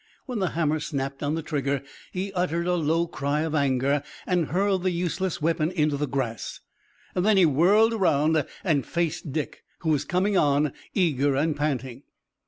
When 0.25 0.39
the 0.39 0.49
hammer 0.57 0.79
snapped 0.79 1.21
on 1.21 1.35
the 1.35 1.43
trigger 1.43 1.83
he 2.11 2.33
uttered 2.33 2.65
a 2.65 2.73
low 2.73 3.05
cry 3.05 3.41
of 3.41 3.53
anger 3.53 4.01
and 4.25 4.47
hurled 4.47 4.81
the 4.81 4.89
useless 4.89 5.43
weapon 5.43 5.69
into 5.69 5.95
the 5.95 6.07
grass. 6.07 6.59
Then 7.13 7.37
he 7.37 7.45
whirled 7.45 7.93
around 7.93 8.43
and 8.63 8.83
faced 8.83 9.31
Dick, 9.31 9.63
who 9.81 9.89
was 9.91 10.03
coming 10.03 10.35
on, 10.35 10.73
eager 10.95 11.35
and 11.35 11.55
panting. 11.55 12.01